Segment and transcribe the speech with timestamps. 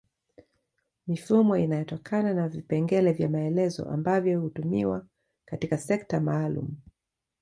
[1.07, 5.05] Mifumo inayotokana na vipengele vya maelezo ambavyo hutumiwa
[5.45, 6.67] katika sekta maalum